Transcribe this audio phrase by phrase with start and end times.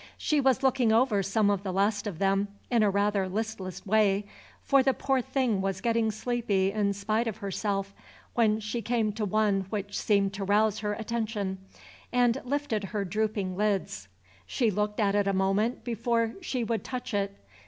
[0.17, 4.25] She was looking over some of the last of them in a rather listless way,
[4.63, 7.93] for the poor thing was getting sleepy in spite of herself,
[8.33, 11.59] when she came to one which seemed to rouse her attention,
[12.11, 14.07] and lifted her drooping lids.
[14.47, 17.37] She looked at it a moment before she would touch it.